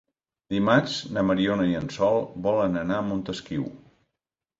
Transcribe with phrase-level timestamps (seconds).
[0.53, 2.17] Dimarts na Mariona i en Sol
[2.47, 3.67] volen anar a Montesquiu.